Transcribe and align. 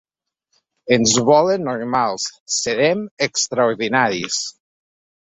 Ens 0.95 1.13
volen 1.27 1.69
normals, 1.71 2.27
serem 2.57 3.07
extraordinaris. 3.29 4.45